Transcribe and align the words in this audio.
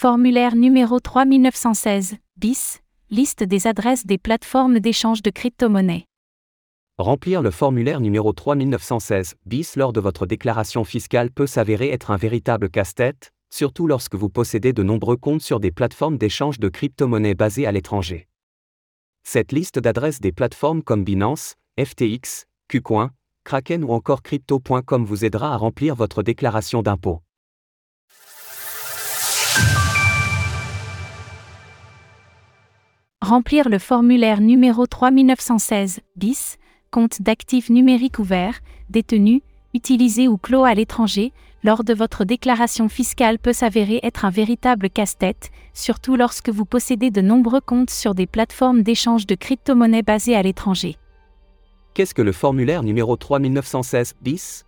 Formulaire 0.00 0.54
numéro 0.54 1.00
3916, 1.00 2.18
bis, 2.36 2.78
liste 3.10 3.42
des 3.42 3.66
adresses 3.66 4.06
des 4.06 4.16
plateformes 4.16 4.78
d'échange 4.78 5.22
de 5.22 5.30
crypto-monnaies. 5.30 6.04
Remplir 6.98 7.42
le 7.42 7.50
formulaire 7.50 7.98
numéro 7.98 8.32
3916 8.32 9.34
bis 9.44 9.74
lors 9.74 9.92
de 9.92 9.98
votre 9.98 10.24
déclaration 10.24 10.84
fiscale 10.84 11.32
peut 11.32 11.48
s'avérer 11.48 11.90
être 11.90 12.12
un 12.12 12.16
véritable 12.16 12.70
casse-tête, 12.70 13.32
surtout 13.50 13.88
lorsque 13.88 14.14
vous 14.14 14.28
possédez 14.28 14.72
de 14.72 14.84
nombreux 14.84 15.16
comptes 15.16 15.42
sur 15.42 15.58
des 15.58 15.72
plateformes 15.72 16.16
d'échange 16.16 16.60
de 16.60 16.68
crypto-monnaies 16.68 17.34
basées 17.34 17.66
à 17.66 17.72
l'étranger. 17.72 18.28
Cette 19.24 19.50
liste 19.50 19.80
d'adresses 19.80 20.20
des 20.20 20.30
plateformes 20.30 20.84
comme 20.84 21.02
Binance, 21.02 21.56
FTX, 21.76 22.46
KuCoin, 22.68 23.10
Kraken 23.42 23.82
ou 23.82 23.90
encore 23.90 24.22
Crypto.com 24.22 25.04
vous 25.04 25.24
aidera 25.24 25.54
à 25.54 25.56
remplir 25.56 25.96
votre 25.96 26.22
déclaration 26.22 26.82
d'impôt. 26.82 27.20
Remplir 33.28 33.68
le 33.68 33.78
formulaire 33.78 34.40
numéro 34.40 34.86
3916 34.86 36.00
bis, 36.16 36.56
compte 36.90 37.20
d'actifs 37.20 37.68
numériques 37.68 38.18
ouverts, 38.18 38.60
détenus, 38.88 39.42
utilisés 39.74 40.28
ou 40.28 40.38
clos 40.38 40.64
à 40.64 40.72
l'étranger, 40.72 41.34
lors 41.62 41.84
de 41.84 41.92
votre 41.92 42.24
déclaration 42.24 42.88
fiscale 42.88 43.38
peut 43.38 43.52
s'avérer 43.52 44.00
être 44.02 44.24
un 44.24 44.30
véritable 44.30 44.88
casse-tête, 44.88 45.50
surtout 45.74 46.16
lorsque 46.16 46.48
vous 46.48 46.64
possédez 46.64 47.10
de 47.10 47.20
nombreux 47.20 47.60
comptes 47.60 47.90
sur 47.90 48.14
des 48.14 48.26
plateformes 48.26 48.82
d'échange 48.82 49.26
de 49.26 49.34
crypto-monnaies 49.34 50.00
basées 50.00 50.34
à 50.34 50.40
l'étranger. 50.40 50.96
Qu'est-ce 51.92 52.14
que 52.14 52.22
le 52.22 52.32
formulaire 52.32 52.82
numéro 52.82 53.14
3916 53.14 54.14
bis? 54.22 54.64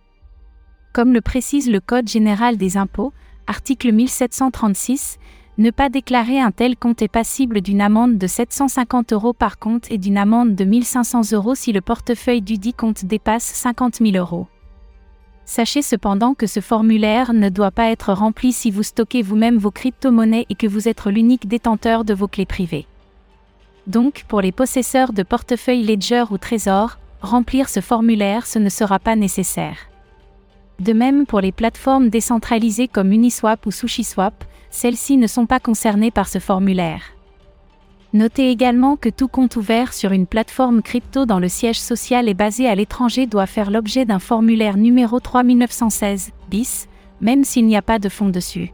Comme 0.93 1.13
le 1.13 1.21
précise 1.21 1.67
le 1.67 1.79
Code 1.79 2.07
général 2.07 2.57
des 2.57 2.77
impôts, 2.77 3.11
article 3.47 3.91
1736, 3.91 5.17
ne 5.61 5.69
pas 5.69 5.89
déclarer 5.89 6.39
un 6.39 6.51
tel 6.51 6.75
compte 6.75 7.03
est 7.03 7.07
passible 7.07 7.61
d'une 7.61 7.81
amende 7.81 8.17
de 8.17 8.25
750 8.25 9.13
euros 9.13 9.33
par 9.33 9.59
compte 9.59 9.91
et 9.91 9.99
d'une 9.99 10.17
amende 10.17 10.55
de 10.55 10.65
1500 10.65 11.33
euros 11.33 11.53
si 11.53 11.71
le 11.71 11.81
portefeuille 11.81 12.41
du 12.41 12.57
dit 12.57 12.73
compte 12.73 13.05
dépasse 13.05 13.43
50 13.43 13.97
000 13.97 14.17
euros. 14.17 14.47
Sachez 15.45 15.83
cependant 15.83 16.33
que 16.33 16.47
ce 16.47 16.61
formulaire 16.61 17.33
ne 17.33 17.49
doit 17.49 17.71
pas 17.71 17.91
être 17.91 18.11
rempli 18.11 18.53
si 18.53 18.71
vous 18.71 18.83
stockez 18.83 19.21
vous-même 19.21 19.57
vos 19.57 19.69
crypto-monnaies 19.69 20.47
et 20.49 20.55
que 20.55 20.67
vous 20.67 20.87
êtes 20.87 21.05
l'unique 21.05 21.47
détenteur 21.47 22.05
de 22.05 22.13
vos 22.15 22.27
clés 22.27 22.45
privées. 22.45 22.87
Donc, 23.85 24.25
pour 24.27 24.41
les 24.41 24.51
possesseurs 24.51 25.13
de 25.13 25.23
portefeuilles 25.23 25.83
Ledger 25.83 26.25
ou 26.31 26.37
Trésor, 26.37 26.97
remplir 27.21 27.69
ce 27.69 27.81
formulaire 27.81 28.47
ce 28.47 28.57
ne 28.57 28.69
sera 28.69 28.97
pas 28.97 29.15
nécessaire. 29.15 29.77
De 30.79 30.93
même 30.93 31.27
pour 31.27 31.41
les 31.41 31.51
plateformes 31.51 32.09
décentralisées 32.09 32.87
comme 32.87 33.11
Uniswap 33.11 33.65
ou 33.67 33.71
SushiSwap, 33.71 34.43
celles-ci 34.71 35.17
ne 35.17 35.27
sont 35.27 35.45
pas 35.45 35.59
concernées 35.59 36.11
par 36.11 36.27
ce 36.27 36.39
formulaire. 36.39 37.01
Notez 38.13 38.49
également 38.49 38.97
que 38.97 39.07
tout 39.07 39.29
compte 39.29 39.55
ouvert 39.55 39.93
sur 39.93 40.11
une 40.11 40.27
plateforme 40.27 40.81
crypto 40.81 41.25
dans 41.25 41.39
le 41.39 41.47
siège 41.47 41.79
social 41.79 42.27
et 42.27 42.33
basé 42.33 42.67
à 42.67 42.75
l'étranger 42.75 43.25
doit 43.25 43.45
faire 43.45 43.71
l'objet 43.71 44.03
d'un 44.03 44.19
formulaire 44.19 44.75
numéro 44.75 45.19
3916 45.19 46.31
bis, 46.49 46.89
même 47.21 47.45
s'il 47.45 47.67
n'y 47.67 47.77
a 47.77 47.81
pas 47.81 47.99
de 47.99 48.09
fonds 48.09 48.29
dessus. 48.29 48.73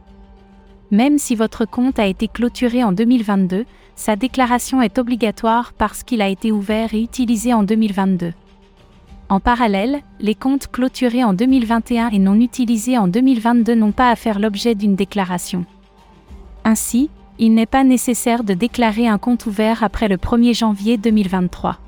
Même 0.90 1.18
si 1.18 1.36
votre 1.36 1.66
compte 1.66 1.98
a 1.98 2.06
été 2.06 2.26
clôturé 2.26 2.82
en 2.82 2.92
2022, 2.92 3.64
sa 3.94 4.16
déclaration 4.16 4.80
est 4.82 4.98
obligatoire 4.98 5.72
parce 5.72 6.02
qu'il 6.02 6.22
a 6.22 6.28
été 6.28 6.50
ouvert 6.50 6.94
et 6.94 7.02
utilisé 7.02 7.52
en 7.52 7.62
2022. 7.62 8.32
En 9.28 9.40
parallèle, 9.40 10.00
les 10.18 10.34
comptes 10.34 10.68
clôturés 10.68 11.22
en 11.22 11.34
2021 11.34 12.08
et 12.08 12.18
non 12.18 12.40
utilisés 12.40 12.96
en 12.96 13.06
2022 13.06 13.74
n'ont 13.74 13.92
pas 13.92 14.10
à 14.10 14.16
faire 14.16 14.38
l'objet 14.38 14.74
d'une 14.74 14.96
déclaration. 14.96 15.66
Ainsi, 16.68 17.08
il 17.38 17.54
n'est 17.54 17.64
pas 17.64 17.82
nécessaire 17.82 18.44
de 18.44 18.52
déclarer 18.52 19.08
un 19.08 19.16
compte 19.16 19.46
ouvert 19.46 19.82
après 19.82 20.06
le 20.06 20.18
1er 20.18 20.54
janvier 20.54 20.98
2023. 20.98 21.78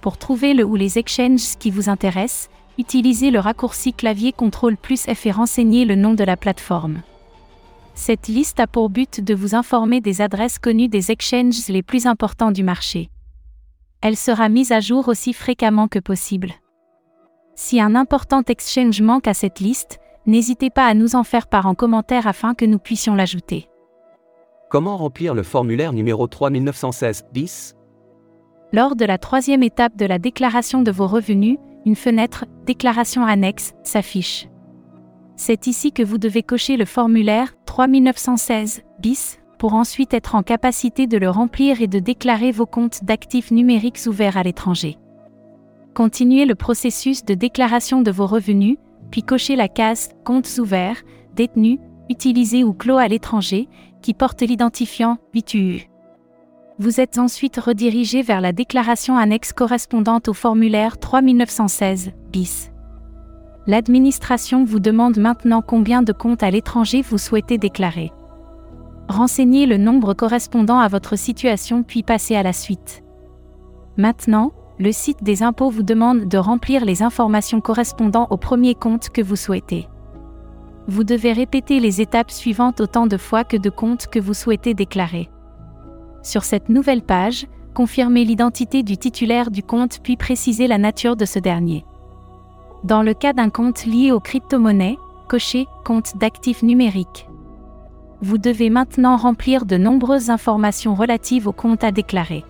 Pour 0.00 0.18
trouver 0.18 0.52
le 0.52 0.64
ou 0.64 0.74
les 0.74 0.98
exchanges 0.98 1.56
qui 1.60 1.70
vous 1.70 1.88
intéressent, 1.88 2.50
utilisez 2.76 3.30
le 3.30 3.38
raccourci 3.38 3.92
clavier 3.92 4.32
CTRL 4.32 4.76
plus 4.76 5.02
F 5.02 5.26
et 5.26 5.30
renseignez 5.30 5.84
le 5.84 5.94
nom 5.94 6.12
de 6.12 6.24
la 6.24 6.36
plateforme. 6.36 7.02
Cette 7.94 8.26
liste 8.26 8.58
a 8.58 8.66
pour 8.66 8.90
but 8.90 9.20
de 9.20 9.32
vous 9.32 9.54
informer 9.54 10.00
des 10.00 10.22
adresses 10.22 10.58
connues 10.58 10.88
des 10.88 11.12
exchanges 11.12 11.68
les 11.68 11.84
plus 11.84 12.08
importants 12.08 12.50
du 12.50 12.64
marché. 12.64 13.10
Elle 14.00 14.16
sera 14.16 14.48
mise 14.48 14.72
à 14.72 14.80
jour 14.80 15.06
aussi 15.06 15.32
fréquemment 15.32 15.86
que 15.86 16.00
possible. 16.00 16.54
Si 17.54 17.80
un 17.80 17.94
important 17.94 18.42
exchange 18.48 19.00
manque 19.02 19.28
à 19.28 19.34
cette 19.34 19.60
liste, 19.60 20.00
n'hésitez 20.26 20.70
pas 20.70 20.86
à 20.86 20.94
nous 20.94 21.14
en 21.14 21.22
faire 21.22 21.46
part 21.46 21.66
en 21.66 21.76
commentaire 21.76 22.26
afin 22.26 22.54
que 22.54 22.64
nous 22.64 22.80
puissions 22.80 23.14
l'ajouter. 23.14 23.68
Comment 24.70 24.96
remplir 24.96 25.34
le 25.34 25.42
formulaire 25.42 25.92
numéro 25.92 26.26
3916 26.26 27.26
bis 27.32 27.74
Lors 28.72 28.96
de 28.96 29.04
la 29.04 29.18
troisième 29.18 29.62
étape 29.62 29.96
de 29.96 30.06
la 30.06 30.18
déclaration 30.18 30.82
de 30.82 30.90
vos 30.90 31.06
revenus, 31.06 31.58
une 31.84 31.96
fenêtre 31.96 32.46
Déclaration 32.64 33.24
annexe 33.24 33.74
s'affiche. 33.82 34.48
C'est 35.36 35.66
ici 35.66 35.92
que 35.92 36.02
vous 36.02 36.18
devez 36.18 36.42
cocher 36.42 36.76
le 36.76 36.86
formulaire 36.86 37.54
3916 37.66 38.82
bis 39.00 39.38
pour 39.58 39.74
ensuite 39.74 40.14
être 40.14 40.34
en 40.34 40.42
capacité 40.42 41.06
de 41.06 41.18
le 41.18 41.28
remplir 41.28 41.82
et 41.82 41.86
de 41.86 41.98
déclarer 41.98 42.50
vos 42.50 42.66
comptes 42.66 43.04
d'actifs 43.04 43.50
numériques 43.50 44.00
ouverts 44.06 44.38
à 44.38 44.42
l'étranger. 44.42 44.98
Continuez 45.94 46.46
le 46.46 46.54
processus 46.54 47.24
de 47.24 47.34
déclaration 47.34 48.00
de 48.00 48.10
vos 48.10 48.26
revenus, 48.26 48.78
puis 49.10 49.22
cochez 49.22 49.56
la 49.56 49.68
case 49.68 50.10
Comptes 50.24 50.58
ouverts, 50.58 51.02
détenus, 51.34 51.78
utilisés 52.10 52.64
ou 52.64 52.72
clos 52.72 52.96
à 52.96 53.08
l'étranger, 53.08 53.68
qui 54.04 54.12
porte 54.12 54.42
l'identifiant 54.42 55.16
8UU. 55.34 55.88
Vous 56.78 57.00
êtes 57.00 57.16
ensuite 57.16 57.56
redirigé 57.56 58.20
vers 58.20 58.42
la 58.42 58.52
déclaration 58.52 59.16
annexe 59.16 59.54
correspondante 59.54 60.28
au 60.28 60.34
formulaire 60.34 60.98
3916 60.98 62.12
bis. 62.30 62.70
L'administration 63.66 64.62
vous 64.62 64.78
demande 64.78 65.16
maintenant 65.16 65.62
combien 65.62 66.02
de 66.02 66.12
comptes 66.12 66.42
à 66.42 66.50
l'étranger 66.50 67.00
vous 67.00 67.16
souhaitez 67.16 67.56
déclarer. 67.56 68.12
Renseignez 69.08 69.64
le 69.64 69.78
nombre 69.78 70.12
correspondant 70.12 70.80
à 70.80 70.88
votre 70.88 71.16
situation 71.16 71.82
puis 71.82 72.02
passez 72.02 72.36
à 72.36 72.42
la 72.42 72.52
suite. 72.52 73.02
Maintenant, 73.96 74.52
le 74.78 74.92
site 74.92 75.24
des 75.24 75.42
impôts 75.42 75.70
vous 75.70 75.82
demande 75.82 76.28
de 76.28 76.36
remplir 76.36 76.84
les 76.84 77.02
informations 77.02 77.62
correspondant 77.62 78.26
au 78.28 78.36
premier 78.36 78.74
compte 78.74 79.08
que 79.08 79.22
vous 79.22 79.36
souhaitez. 79.36 79.88
Vous 80.86 81.04
devez 81.04 81.32
répéter 81.32 81.80
les 81.80 82.00
étapes 82.00 82.30
suivantes 82.30 82.80
autant 82.80 83.06
de 83.06 83.16
fois 83.16 83.42
que 83.44 83.56
de 83.56 83.70
comptes 83.70 84.06
que 84.06 84.18
vous 84.18 84.34
souhaitez 84.34 84.74
déclarer. 84.74 85.30
Sur 86.22 86.44
cette 86.44 86.68
nouvelle 86.68 87.02
page, 87.02 87.46
confirmez 87.72 88.24
l'identité 88.24 88.82
du 88.82 88.98
titulaire 88.98 89.50
du 89.50 89.62
compte 89.62 90.00
puis 90.02 90.16
précisez 90.16 90.66
la 90.66 90.78
nature 90.78 91.16
de 91.16 91.24
ce 91.24 91.38
dernier. 91.38 91.86
Dans 92.84 93.02
le 93.02 93.14
cas 93.14 93.32
d'un 93.32 93.48
compte 93.48 93.86
lié 93.86 94.12
aux 94.12 94.20
crypto-monnaies, 94.20 94.98
cochez 95.28 95.66
Compte 95.84 96.18
d'actifs 96.18 96.62
numériques. 96.62 97.28
Vous 98.20 98.38
devez 98.38 98.68
maintenant 98.68 99.16
remplir 99.16 99.64
de 99.64 99.76
nombreuses 99.76 100.28
informations 100.28 100.94
relatives 100.94 101.46
au 101.46 101.52
compte 101.52 101.82
à 101.82 101.92
déclarer. 101.92 102.44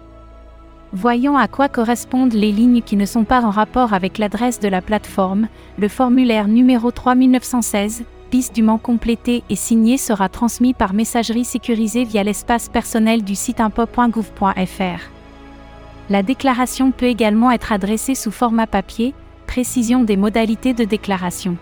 Voyons 0.92 1.36
à 1.36 1.48
quoi 1.48 1.68
correspondent 1.68 2.34
les 2.34 2.52
lignes 2.52 2.82
qui 2.82 2.96
ne 2.96 3.06
sont 3.06 3.24
pas 3.24 3.44
en 3.44 3.50
rapport 3.50 3.92
avec 3.92 4.18
l'adresse 4.18 4.60
de 4.60 4.68
la 4.68 4.80
plateforme. 4.80 5.48
Le 5.78 5.88
formulaire 5.88 6.46
numéro 6.46 6.92
3916 6.92 8.04
dûment 8.52 8.78
complété 8.78 9.44
et 9.48 9.56
signé 9.56 9.96
sera 9.96 10.28
transmis 10.28 10.74
par 10.74 10.92
messagerie 10.92 11.44
sécurisée 11.44 12.04
via 12.04 12.24
l'espace 12.24 12.68
personnel 12.68 13.22
du 13.22 13.34
site 13.34 13.60
impôt.gouv.fr. 13.60 15.00
La 16.10 16.22
déclaration 16.22 16.90
peut 16.90 17.06
également 17.06 17.50
être 17.50 17.72
adressée 17.72 18.14
sous 18.14 18.30
format 18.30 18.66
papier, 18.66 19.14
précision 19.46 20.02
des 20.02 20.16
modalités 20.16 20.74
de 20.74 20.84
déclaration. 20.84 21.56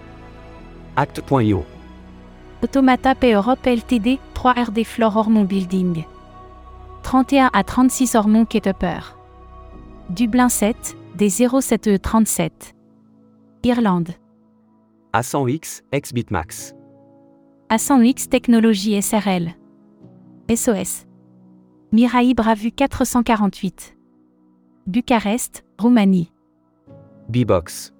Acte.io 0.97 1.65
Automata 2.63 3.15
Pay 3.15 3.35
Europe 3.35 3.67
Ltd, 3.67 4.19
3 4.35 4.53
RD 4.53 4.85
Flore 4.85 5.17
Ormond 5.17 5.45
Building. 5.45 6.05
31 7.03 7.51
à 7.53 7.65
36 7.65 8.15
Ormond 8.15 8.45
Ketupper. 8.47 9.17
Dublin 10.11 10.49
7, 10.49 10.97
des 11.17 11.29
07E 11.29 11.99
37. 11.99 12.75
Irlande. 13.65 14.11
A100X, 15.13 15.83
ex-Bitmax. 15.93 16.75
A100X 17.69 18.29
Technologie 18.29 18.97
SRL. 19.01 19.55
SOS. 20.49 21.07
Mirai 21.93 22.35
Bravu 22.35 22.71
448. 22.71 23.95
Bucarest, 24.87 25.65
Roumanie. 25.79 26.33
B-Box. 27.29 27.93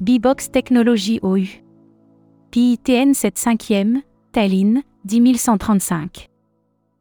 B-Box 0.00 0.50
Technologie 0.50 1.18
OU. 1.22 1.46
PITN 2.50 3.12
75e, 3.12 4.02
Tallinn, 4.32 4.82
10135. 5.04 6.28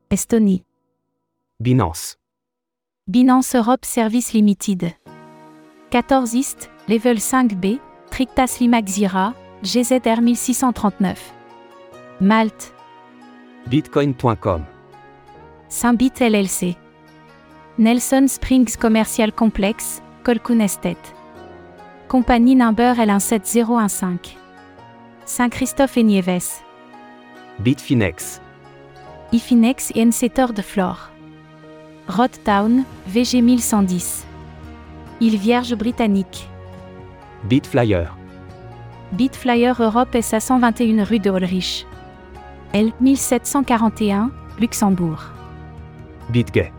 Estonie. 0.09 0.63
Binance. 1.59 2.18
Binance 3.07 3.53
Europe 3.56 3.85
Service 3.85 4.33
Limited. 4.33 4.94
14 5.91 6.35
East, 6.35 6.69
Level 6.88 7.18
5B, 7.18 7.79
Trictas 8.17 8.59
Limaxira, 8.59 9.35
GZR 9.61 10.21
1639. 10.21 11.19
Malte. 12.19 12.73
Bitcoin.com. 13.67 14.65
Saint-Bit 15.69 16.21
LLC. 16.21 16.75
Nelson 17.77 18.27
Springs 18.27 18.75
Commercial 18.75 19.31
Complex, 19.31 20.01
Colquhoun 20.23 20.61
Estate. 20.61 21.13
Compagnie 22.07 22.55
number 22.55 22.95
L17015. 22.95 24.35
Saint-Christophe 25.25 25.97
et 25.97 26.03
Nieves. 26.03 26.63
Bitfinex. 27.59 28.41
Ifinex 29.31 29.91
et 29.93 30.01
Ensetor 30.01 30.53
de 30.53 30.63
Flore. 30.63 31.11
Town, 32.43 32.83
VG 33.05 33.43
1110. 33.43 34.25
Île 35.21 35.37
Vierge 35.37 35.75
britannique. 35.75 36.49
Bitflyer. 37.44 38.13
Bitflyer 39.13 39.74
Europe 39.80 40.22
SA 40.22 40.39
121 40.39 41.04
rue 41.04 41.19
de 41.19 41.30
Holrich. 41.30 41.86
L 42.74 42.92
1741, 43.00 44.31
Luxembourg. 44.60 45.31
BitGay. 46.30 46.72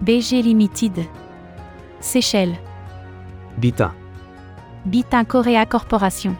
BG 0.00 0.42
Limited. 0.42 1.06
Seychelles. 2.00 2.56
Bitin. 3.58 3.90
Bitin 4.86 5.24
Korea 5.24 5.66
Corporation. 5.66 6.34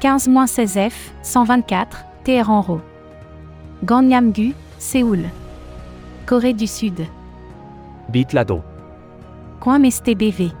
15-16F, 0.00 0.94
124, 1.22 2.04
Téhéran-Ro. 2.24 2.80
Ganyamgu, 3.84 4.54
Séoul. 4.78 5.24
Corée 6.24 6.54
du 6.54 6.66
Sud. 6.66 7.06
Bitlado. 8.08 8.62
Coin 9.60 9.80
BV. 9.80 10.52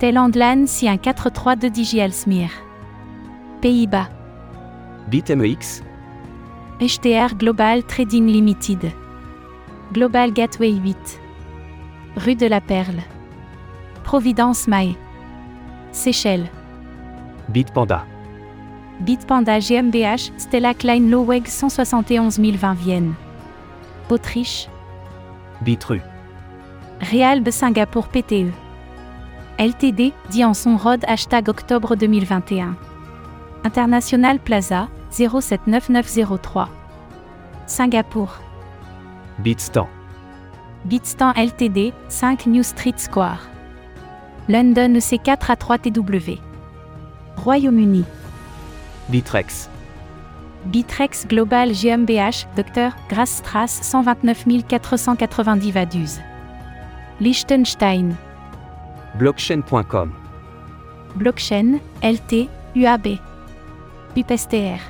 Thailandlan 0.00 0.66
si 0.66 0.88
un 0.88 0.98
432 0.98 1.70
DJL 1.70 2.12
Smir. 2.12 2.50
Pays-Bas. 3.60 4.08
BitMEX. 5.08 5.82
HTR 6.80 7.36
Global 7.36 7.84
Trading 7.84 8.26
Limited. 8.26 8.92
Global 9.92 10.32
Gateway 10.32 10.80
8. 10.84 11.20
Rue 12.16 12.34
de 12.34 12.46
la 12.46 12.60
Perle. 12.60 13.04
Providence 14.02 14.66
Mae. 14.66 14.96
Seychelles. 15.92 16.50
Bitpanda. 17.48 18.04
Bitpanda 19.00 19.58
GmbH, 19.58 20.32
Stella 20.38 20.74
Klein 20.74 21.08
Loweg 21.08 21.46
171 21.46 22.30
020 22.30 22.74
Vienne. 22.74 23.14
Autriche. 24.10 24.68
Bitru. 25.60 26.00
Realb 27.00 27.50
Singapour 27.50 28.08
PTE. 28.08 28.63
LTD, 29.58 30.12
dit 30.30 30.44
en 30.44 30.54
son 30.54 30.76
ROD 30.76 31.04
hashtag 31.06 31.48
octobre 31.48 31.96
2021. 31.96 32.76
International 33.64 34.38
Plaza, 34.38 34.88
079903. 35.10 36.68
Singapour. 37.66 38.40
Bitstan. 39.38 39.88
Bitstan 40.84 41.32
Ltd, 41.36 41.92
5 42.08 42.46
New 42.46 42.62
Street 42.62 42.98
Square. 42.98 43.38
London 44.48 44.94
EC4 44.94 45.50
à 45.50 45.56
3 45.56 45.78
TW. 45.78 46.38
Royaume-Uni. 47.36 48.04
Bitrex. 49.08 49.70
Bitrex 50.66 51.26
Global 51.26 51.72
GmbH, 51.72 52.46
Dr. 52.56 52.90
Grassstrasse 53.08 53.82
129 53.82 54.44
490 54.66 55.70
Vaduz. 55.70 56.20
Liechtenstein. 57.20 58.16
Blockchain.com. 59.18 60.12
Blockchain, 61.16 61.80
LT, 62.02 62.48
UAB. 62.74 63.20
UPSTR. 64.16 64.80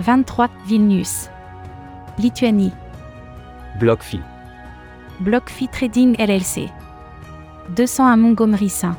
23, 0.00 0.48
Vilnius. 0.66 1.28
Lituanie. 2.18 2.72
BlockFi. 3.80 4.20
BlockFi 5.20 5.68
Trading 5.68 6.16
LLC. 6.18 6.68
201 7.74 8.16
Montgomery 8.16 8.68
Saint. 8.68 8.96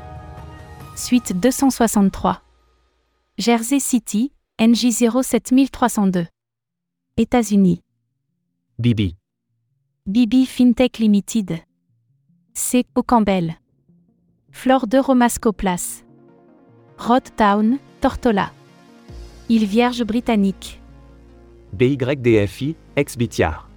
Suite 0.95 1.33
263. 1.39 2.41
Jersey 3.37 3.79
City, 3.79 4.31
NJ 4.59 4.91
07302. 4.91 6.27
États-Unis. 7.15 7.81
Bibi. 8.79 9.15
Bibi 10.05 10.45
FinTech 10.45 10.99
Limited. 10.99 11.63
C. 12.53 12.85
Au 12.95 13.03
Campbell. 13.03 13.55
Flore 14.51 14.87
de 14.87 14.97
Romasco 14.99 15.51
Place. 15.53 16.03
Rod 16.97 17.23
Town, 17.35 17.79
Tortola. 18.01 18.51
Île 19.49 19.65
Vierge 19.65 20.03
britannique. 20.03 20.81
BYDFI, 21.73 22.75
ex-Bitiard. 22.95 23.67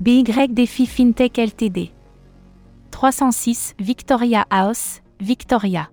BYDFI 0.00 0.86
FinTech 0.86 1.38
Ltd. 1.38 1.92
306 2.90 3.74
Victoria 3.78 4.46
House, 4.50 5.00
Victoria. 5.20 5.90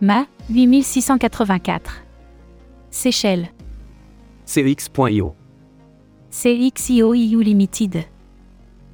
MA 0.00 0.26
8684. 0.50 2.04
Seychelles. 2.90 3.48
CX.io. 4.44 5.34
CXIO 6.30 7.14
EU 7.14 7.40
Limited. 7.40 8.04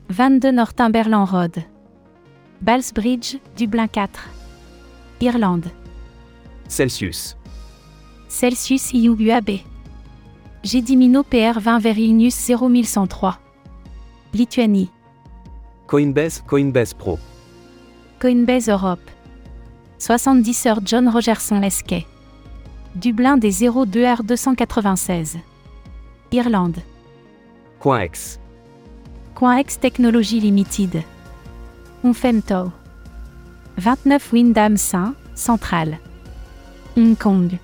22 0.09 0.53
Northumberland 0.53 1.29
Road. 1.31 1.74
Ballsbridge, 2.65 3.41
Dublin 3.59 3.89
4. 3.93 4.09
Irlande. 5.21 5.71
Celsius. 6.67 7.37
Celsius 8.27 8.91
EU 8.95 9.15
UAB. 9.21 9.61
Gedimino 10.63 11.23
PR 11.25 11.61
20 11.61 11.79
Verilnius 11.79 12.35
0103. 12.49 13.39
Lituanie. 14.33 14.89
Coinbase, 15.87 16.43
Coinbase 16.47 16.95
Pro. 16.95 17.19
Coinbase 18.19 18.69
Europe. 18.69 19.11
70 19.99 20.67
heures 20.67 20.81
John 20.87 21.09
Rogerson 21.09 21.61
Lesquet. 21.61 22.07
Dublin 22.95 23.37
des 23.37 23.69
02 23.69 24.05
R 24.07 24.23
296. 24.25 25.37
Irlande. 26.33 26.81
CoinEx. 27.79 28.41
CoinEx 29.35 29.79
Technology 29.79 30.41
Limited. 30.41 31.05
Onfemto. 32.05 32.71
29 33.79 34.33
Windham 34.33 34.77
Saint, 34.77 35.15
Central. 35.35 35.99
Hong 36.97 37.17
Kong. 37.17 37.59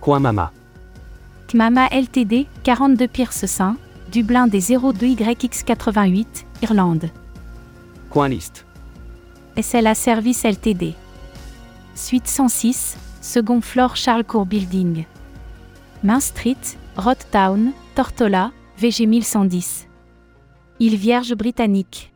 CoinMama. 0.00 0.52
Kmama 1.46 1.86
Ltd, 1.86 2.48
42 2.64 3.06
Pierce 3.06 3.46
Saint, 3.46 3.76
Dublin 4.12 4.48
des 4.48 4.76
02 4.76 5.06
YX88, 5.06 6.44
Irlande. 6.62 7.10
CoinList. 8.10 8.66
SLA 9.56 9.94
Service 9.94 10.44
Ltd. 10.44 10.94
Suite 11.94 12.28
106, 12.28 12.96
second 13.20 13.60
floor 13.62 13.94
Charles 13.94 14.26
Building. 14.46 15.06
Main 16.02 16.20
Street, 16.20 16.76
Rod 16.96 17.18
Town, 17.30 17.72
Tortola, 17.94 18.50
VG 18.78 19.06
1110. 19.06 19.86
Île 20.80 20.96
Vierge 20.96 21.34
britannique. 21.36 22.13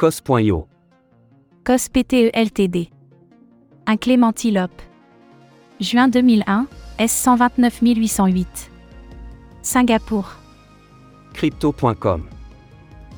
COS.io. 0.00 0.66
COS 1.62 1.90
PTE 1.90 2.30
Ltd. 2.34 2.88
Un 3.86 3.96
Clémentilope. 3.98 4.82
Juin 5.78 6.08
2001, 6.08 6.68
S 6.96 7.22
129 7.22 7.82
808. 7.82 8.70
Singapour. 9.60 10.38
Crypto.com. 11.34 12.22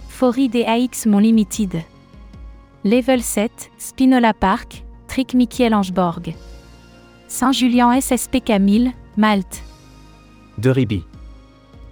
Fori 0.08 0.48
DAX 0.48 1.06
Mon 1.06 1.20
Limited. 1.20 1.84
Level 2.82 3.22
7, 3.22 3.70
Spinola 3.78 4.34
Park, 4.34 4.82
Trick 5.06 5.34
Michael 5.34 5.74
Angeborg. 5.74 6.34
Saint-Julien 7.28 7.92
SSP 7.92 8.42
Camille, 8.44 8.92
Malte. 9.16 9.62
De 10.58 10.72
Ribi. 10.72 11.04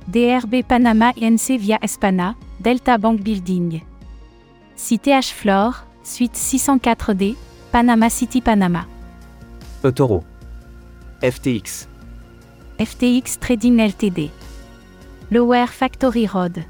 DRB 0.09 0.65
Panama 0.67 1.13
INC 1.17 1.61
via 1.61 1.79
Espana, 1.81 2.35
Delta 2.59 2.99
Bank 2.99 3.21
Building. 3.21 3.83
Cité 4.83 5.11
H 5.13 5.35
Flore, 5.35 5.85
suite 6.03 6.35
604D, 6.35 7.37
Panama 7.71 8.09
City 8.09 8.41
Panama. 8.41 8.87
eToro. 9.85 10.25
FTX. 11.23 11.87
FTX 12.79 13.39
Trading 13.39 13.77
Ltd. 13.77 14.31
Lower 15.31 15.67
Factory 15.69 16.27
Road. 16.27 16.65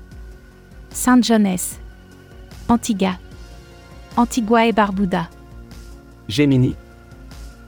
Saint 0.90 1.23
John's. 1.23 1.79
Antigua. 2.69 3.17
Antigua 4.17 4.67
et 4.67 4.73
Barbuda. 4.73 5.31
Gemini. 6.29 6.75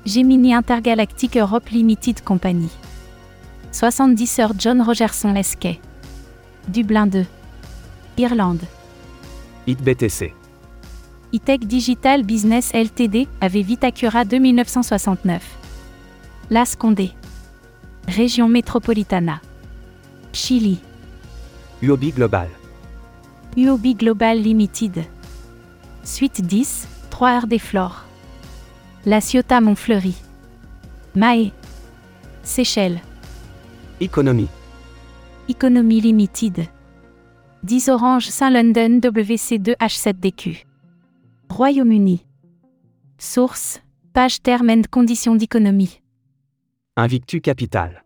Gemini 0.04 0.52
Intergalactic 0.54 1.36
Europe 1.36 1.70
Limited 1.70 2.20
Company. 2.24 2.68
70 3.70 4.40
heures 4.40 4.54
John 4.58 4.82
Rogerson 4.82 5.32
Lesquet. 5.32 5.80
Dublin 6.66 7.06
2. 7.06 7.26
Irlande. 8.18 8.66
ITBTC. 9.66 10.34
ITech 11.32 11.64
Digital 11.66 12.24
Business 12.24 12.72
Ltd. 12.74 13.28
avait 13.40 13.62
Vitacura 13.62 14.24
2969. 14.24 15.42
Las 16.50 16.76
Condé. 16.76 17.12
Région 18.08 18.48
Métropolitana. 18.48 19.40
Chili. 20.32 20.80
UOB 21.82 22.12
Global. 22.14 22.48
UOB 23.56 23.96
Global 23.96 24.42
Limited. 24.42 25.04
Suite 26.04 26.42
10, 26.42 26.88
3 27.10 27.40
RD 27.40 27.58
Flore. 27.58 28.04
La 29.06 29.20
Ciotat 29.20 29.60
Montfleury. 29.60 30.14
Mae. 31.14 31.52
Seychelles. 32.42 33.00
Economy. 34.00 34.48
Economy 35.48 36.00
Limited. 36.00 36.68
10 37.64 37.90
Orange 37.90 38.28
Saint-London 38.28 38.98
WC2H7DQ. 38.98 40.64
Royaume-Uni. 41.48 42.26
Source, 43.18 43.80
page 44.12 44.42
termes 44.42 44.68
and 44.70 44.82
conditions 44.90 45.36
d'économie. 45.36 46.00
Invictu 46.96 47.40
Capital. 47.40 48.02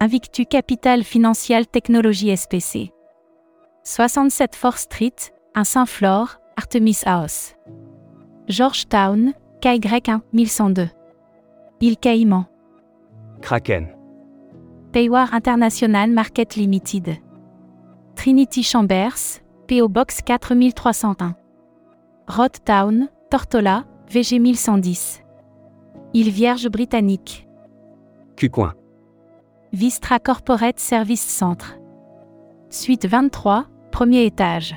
Invictu 0.00 0.44
Capital 0.44 1.02
Financial 1.02 1.66
Technology 1.66 2.36
SPC. 2.36 2.90
67 3.84 4.54
Fort 4.54 4.76
Street, 4.76 5.32
un 5.54 5.64
Saint-Flore, 5.64 6.38
Artemis 6.58 7.00
House. 7.06 7.54
Georgetown, 8.48 9.32
KY1 9.62 10.20
1102. 10.34 10.90
Île 11.80 11.96
Caïman. 11.96 12.44
Kraken. 13.40 13.86
Paywar 14.92 15.32
International 15.32 16.10
Market 16.10 16.56
Limited. 16.56 17.16
Trinity 18.18 18.64
Chambers, 18.64 19.40
PO 19.68 19.88
Box 19.88 20.22
4301. 20.26 21.36
Rod 22.26 22.50
Town, 22.64 23.08
Tortola, 23.30 23.84
VG 24.10 24.40
1110. 24.40 25.22
Île 26.14 26.30
Vierge 26.30 26.68
Britannique. 26.68 27.46
Cucoin. 28.36 28.74
Vistra 29.72 30.18
Corporate 30.18 30.80
Service 30.80 31.20
Centre. 31.20 31.78
Suite 32.70 33.06
23, 33.06 33.68
premier 33.92 34.24
étage. 34.24 34.74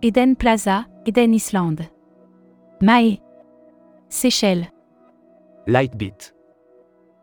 Eden 0.00 0.34
Plaza, 0.34 0.86
Eden 1.04 1.34
Island. 1.34 1.82
Mae. 2.80 3.20
Seychelles. 4.08 4.70
Lightbeat. 5.66 6.34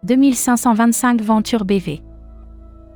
2525 0.03 1.21
Venture 1.23 1.65
BV. 1.65 2.03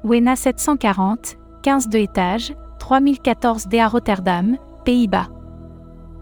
Wena 0.03 0.35
740, 0.35 1.38
15 1.61 1.89
de 1.89 1.97
étage, 1.97 2.55
3014 2.79 3.67
D 3.67 3.79
à 3.79 3.87
Rotterdam, 3.87 4.57
Pays-Bas. 4.85 5.27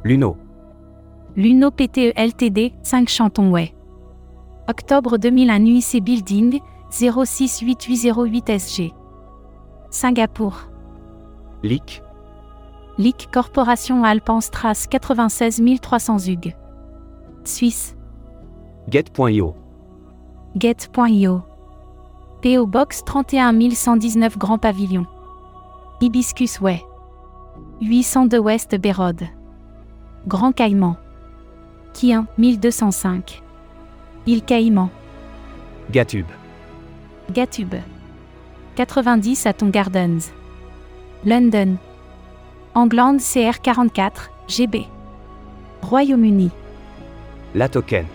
Luno. 0.03 0.37
Luno 1.35 1.69
PTE 1.69 2.13
Ltd, 2.17 2.73
5 2.81 3.07
Chantonway. 3.07 3.75
Octobre 4.67 5.17
2001 5.17 5.65
UIC 5.65 6.03
Building, 6.03 6.59
068808 6.89 8.49
SG. 8.49 8.93
Singapour. 9.91 10.69
Leak. 11.63 12.01
Leak 12.97 13.29
Corporation 13.31 14.03
Alpenstrasse 14.03 14.87
96 14.87 15.61
300 15.81 16.27
UG. 16.27 16.55
Suisse. 17.43 17.95
Get.io. 18.89 19.55
Get.io. 20.55 21.41
PO 22.41 22.65
Box 22.65 23.03
31 23.05 23.53
119 23.71 24.37
Grand 24.37 24.57
Pavillon. 24.57 25.05
Hibiscus 25.99 26.61
Way. 26.61 26.83
802 27.81 28.37
West 28.37 28.75
Bérode. 28.75 29.27
Grand 30.27 30.51
Caïman. 30.51 30.95
Kien 31.93 32.27
1205. 32.37 33.41
Île 34.27 34.43
Caïman. 34.43 34.89
Gatube. 35.91 36.27
Gatube. 37.33 37.77
90 38.75 39.47
à 39.47 39.53
Ton 39.53 39.69
Gardens. 39.69 40.19
London. 41.25 41.77
England 42.75 43.17
CR44, 43.17 44.29
GB. 44.47 44.85
Royaume-Uni. 45.81 46.51
La 47.55 47.69
Token. 47.69 48.05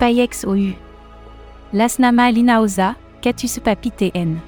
Payex 0.00 0.44
OU. 0.44 0.72
Lasnama 1.72 2.32
Linaosa, 2.32 2.96
Catus 3.20 3.60
Papi 3.60 3.92
TN. 3.92 4.38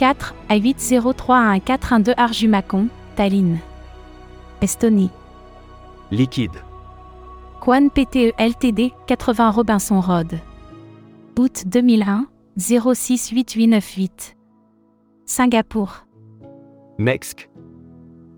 4 0.00 0.34
à 0.48 0.56
8031412 0.56 2.14
Arjumacon, 2.16 2.88
Tallinn. 3.16 3.58
Estonie. 4.62 5.10
Liquide. 6.10 6.56
Quan 7.60 7.90
PTE 7.90 8.32
Ltd, 8.38 8.94
80 9.06 9.50
Robinson 9.50 10.00
Road. 10.00 10.38
Août 11.38 11.64
2001, 11.66 12.28
068898. 12.56 14.38
Singapour. 15.26 16.06
Mex. 16.96 17.34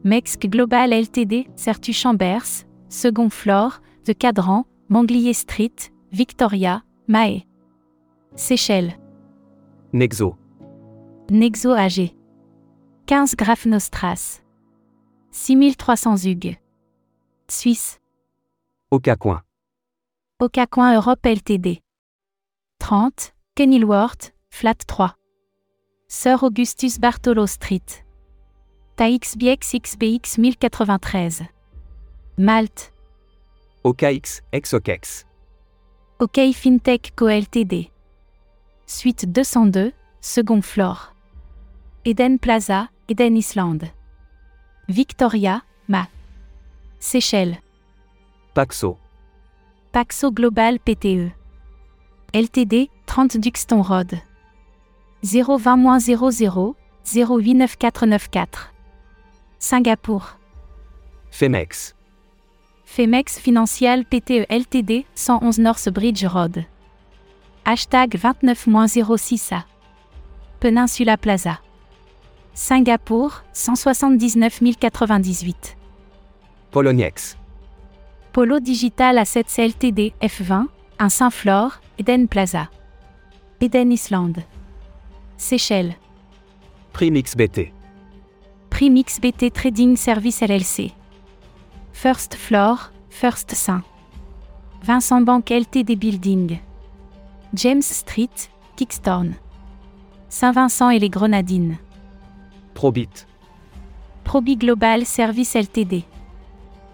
Mex 0.02 0.36
Global 0.40 0.90
Ltd, 0.90 1.46
Certu 1.54 1.92
Chambers, 1.92 2.66
Second 2.88 3.30
Floor, 3.30 3.80
de 4.04 4.12
Cadran, 4.12 4.64
Manglier 4.88 5.32
Street, 5.32 5.92
Victoria, 6.10 6.82
Mae. 7.06 7.46
Seychelles. 8.34 8.98
Nexo. 9.92 10.41
Nexo 11.34 11.72
AG. 11.72 12.14
15 13.06 13.36
Graf 13.38 13.64
Nostras. 13.64 14.42
6300 15.30 16.26
UG. 16.26 16.58
Suisse. 17.48 17.98
Ocacoin. 18.90 19.40
Ocacoin 20.38 20.92
Europe 20.92 21.26
Ltd. 21.26 21.80
30, 22.80 23.32
Kenilworth, 23.54 24.34
Flat 24.50 24.84
3. 24.86 25.14
Sir 26.06 26.36
Augustus 26.42 26.98
Bartolo 26.98 27.46
Street. 27.46 28.04
TAXBX 28.96 29.72
XBX 29.72 30.36
1093. 30.36 31.48
Malte. 32.36 32.92
OKX, 33.84 34.42
Exokex. 34.52 35.24
OK 36.20 36.52
FinTech 36.52 37.14
Co 37.16 37.28
Ltd. 37.30 37.90
Suite 38.84 39.24
202, 39.32 39.92
second 40.20 40.62
floor. 40.62 41.11
Eden 42.04 42.38
Plaza, 42.38 42.90
Eden 43.08 43.36
Island. 43.36 43.92
Victoria, 44.88 45.62
Ma. 45.88 46.08
Seychelles. 46.98 47.58
Paxo. 48.54 48.98
Paxo 49.92 50.32
Global 50.32 50.80
PTE. 50.80 51.32
LTD, 52.34 52.90
30 53.06 53.38
Duxton 53.38 53.82
Road. 53.82 54.20
020-00 55.22 56.74
089494. 57.04 58.72
Singapour. 59.58 60.38
Femex. 61.30 61.94
Femex 62.84 63.38
Financial 63.38 64.04
PTE 64.04 64.46
Ltd, 64.48 65.06
111 65.14 65.58
North 65.62 65.88
Bridge 65.90 66.24
Road. 66.24 66.64
Hashtag 67.64 68.16
29-06A. 68.16 69.64
Peninsula 70.58 71.16
Plaza. 71.16 71.60
Singapour, 72.54 73.42
179 73.52 74.60
098. 74.60 75.76
Poloniex. 76.70 77.36
Polo 78.32 78.60
Digital 78.60 79.18
Assets 79.18 79.58
Ltd, 79.58 80.12
F20, 80.22 80.66
un 80.98 81.08
Saint-Flore, 81.08 81.80
Eden 81.98 82.26
Plaza. 82.28 82.70
Eden 83.60 83.92
Island. 83.92 84.44
Seychelles. 85.36 85.94
Primix 86.92 87.34
BT. 87.36 87.72
Primix 88.70 89.18
BT 89.20 89.50
Trading 89.50 89.96
Service 89.96 90.42
LLC. 90.42 90.92
First 91.92 92.34
Floor, 92.34 92.90
First 93.10 93.54
Saint. 93.54 93.82
Vincent 94.82 95.22
Bank 95.22 95.50
Ltd 95.50 95.96
Building. 95.96 96.58
James 97.54 97.82
Street, 97.82 98.50
Kickstorn. 98.76 99.34
Saint-Vincent 100.28 100.90
et 100.90 100.98
les 100.98 101.10
Grenadines. 101.10 101.76
Probit. 102.74 103.26
Probi 104.24 104.56
Global 104.56 105.04
Service 105.04 105.54
Ltd. 105.54 106.04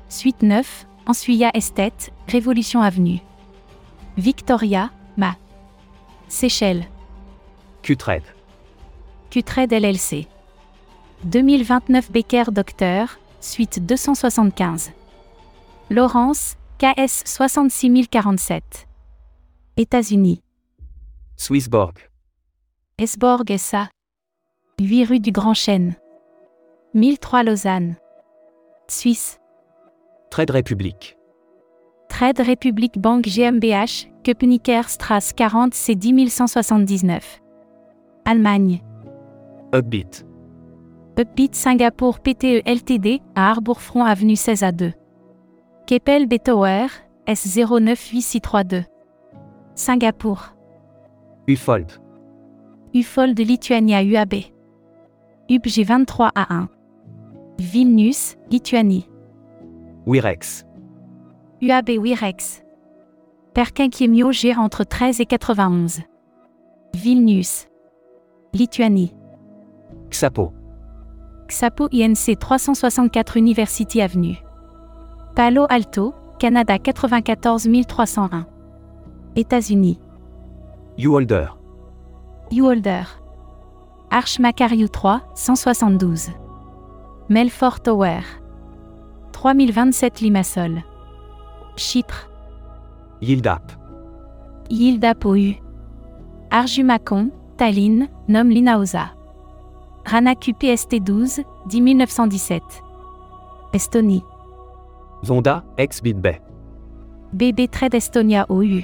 Suite 0.09 0.43
9, 0.43 0.87
Ansuya 1.07 1.51
Estate, 1.55 2.11
Révolution 2.29 2.83
Avenue. 2.83 3.21
Victoria, 4.17 4.91
Ma. 5.17 5.37
Seychelles. 6.29 6.89
Qtrade. 7.83 8.25
Qtrade 9.31 9.73
LLC. 9.73 10.27
2029 11.25 12.11
Becker 12.11 12.45
Docteur, 12.51 13.19
suite 13.41 13.81
275. 13.87 14.93
Laurence, 15.91 16.57
KS 16.79 17.23
66047. 17.25 18.87
États-Unis. 19.77 20.43
Swissborg. 21.37 22.11
Esborg 22.99 23.57
SA. 23.57 23.89
8 24.81 25.05
rue 25.07 25.19
du 25.19 25.33
Grand 25.33 25.55
Chêne. 25.55 25.95
1003 26.95 27.43
Lausanne. 27.43 27.97
Suisse. 28.87 29.41
Trade 30.31 30.53
République. 30.53 31.19
Trade 32.09 32.39
Republic 32.39 32.97
Bank 32.97 33.25
GmbH, 33.25 34.07
Köpenicker 34.23 34.89
Strasse 34.89 35.33
40 35.33 35.75
C 35.75 35.97
10179. 35.97 37.41
Allemagne. 38.25 38.81
Upbeat. 39.75 40.25
Upbeat 41.19 41.57
Singapour 41.57 42.21
PTE 42.21 42.63
Ltd 42.65 43.21
à 43.35 43.51
Arbourfront 43.51 44.05
Avenue 44.05 44.37
16 44.37 44.63
à 44.63 44.71
2. 44.71 44.93
Keppel 45.89 46.29
Betower 46.29 46.87
S09862. 47.27 48.85
Singapour. 49.75 50.55
Ufold. 51.49 52.01
Ufold 52.95 53.39
Lituania 53.41 54.05
UAB. 54.05 54.58
UBG 55.51 55.85
23 55.85 56.31
A1. 56.35 56.67
Vilnius, 57.59 58.37
Lituanie. 58.51 59.09
Wirex. 60.07 60.67
UAB 61.63 61.99
Wirex. 61.99 62.63
Perquinquiemio 63.55 64.31
G 64.31 64.53
entre 64.53 64.85
13 64.85 65.21
et 65.21 65.27
91. 65.27 66.03
Vilnius. 66.95 67.67
Lituanie. 68.53 69.15
Xapo. 70.11 70.53
Xapo 71.49 71.89
INC 71.93 72.39
364 72.39 73.39
University 73.39 74.03
Avenue. 74.03 74.37
Palo 75.35 75.67
Alto, 75.71 76.15
Canada 76.39 76.79
94 76.79 77.87
301. 77.87 78.45
États-Unis. 79.35 79.99
Uholder. 80.99 81.57
Uholder. 82.53 83.07
Arch 84.11 84.39
Macariou 84.39 84.89
3, 84.89 85.21
172. 85.35 86.33
Melfort 87.29 87.81
Tower. 87.83 88.23
3027 89.33 90.23
Limassol. 90.23 90.83
Chypre. 91.77 92.29
Yildap. 93.21 93.73
Yildap 94.71 95.25
OU. 95.25 95.55
Arjumacon, 96.51 97.31
Tallinn, 97.59 98.09
Nom 98.29 98.49
Linaosa. 98.49 99.11
Ranaku 100.05 100.53
PST12, 100.53 101.45
10917. 101.67 102.63
Estonie. 103.75 104.23
Zonda, 105.23 105.65
ex 105.77 106.01
Bitbay. 106.01 106.41
BB 107.33 107.69
Trade 107.69 107.95
Estonia 107.95 108.47
OU. 108.49 108.83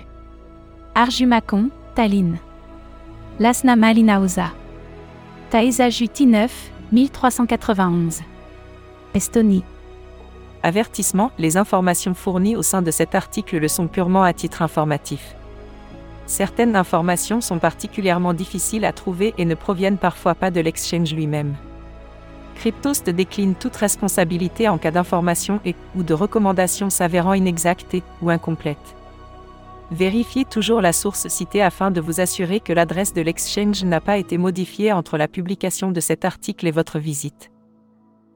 Arjumacon, 0.95 1.71
Tallinn. 1.95 2.38
Lasnama 3.38 3.93
Linaosa. 3.93 4.52
Taesa 5.54 5.88
Juti 5.88 6.26
9, 6.26 6.50
1391. 6.90 8.23
Estonie. 9.14 9.62
Avertissement, 10.64 11.30
les 11.38 11.56
informations 11.56 12.14
fournies 12.14 12.56
au 12.56 12.62
sein 12.62 12.82
de 12.82 12.90
cet 12.90 13.14
article 13.14 13.58
le 13.58 13.68
sont 13.68 13.87
purement 13.87 14.25
à 14.25 14.32
titre 14.32 14.62
informatif. 14.62 15.37
Certaines 16.26 16.75
informations 16.75 17.40
sont 17.40 17.61
particulièrement 17.61 18.34
difficiles 18.34 18.84
à 18.84 18.92
trouver 18.92 19.32
et 19.38 19.44
ne 19.44 19.54
proviennent 19.54 19.96
parfois 19.96 20.34
pas 20.34 20.50
de 20.50 20.61
l'exchange 20.61 21.14
lui-même. 21.14 21.54
Cryptost 22.56 23.08
décline 23.08 23.54
toute 23.54 23.76
responsabilité 23.76 24.68
en 24.68 24.76
cas 24.76 24.90
d'information 24.90 25.61
et 25.64 25.76
ou 25.94 26.02
de 26.02 26.14
recommandations 26.14 26.90
s'avérant 26.90 27.34
inexactes 27.34 27.99
ou 28.23 28.30
incomplètes. 28.30 28.96
Vérifiez 29.94 30.44
toujours 30.44 30.80
la 30.80 30.92
source 30.92 31.28
citée 31.28 31.62
afin 31.62 31.92
de 31.92 32.00
vous 32.00 32.20
assurer 32.20 32.58
que 32.58 32.72
l'adresse 32.72 33.12
de 33.12 33.22
l'exchange 33.22 33.84
n'a 33.84 34.00
pas 34.00 34.18
été 34.18 34.38
modifiée 34.38 34.92
entre 34.92 35.16
la 35.16 35.28
publication 35.28 35.92
de 35.92 36.00
cet 36.00 36.24
article 36.24 36.66
et 36.66 36.72
votre 36.72 36.98
visite. 36.98 37.52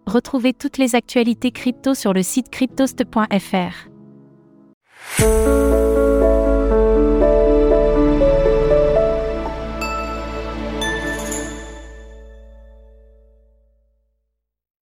Retrouvez 0.07 0.53
toutes 0.53 0.79
les 0.79 0.95
actualités 0.95 1.51
crypto 1.51 1.95
sur 1.95 2.13
le 2.13 2.23
site 2.23 2.51
cryptost.fr. 2.51 3.89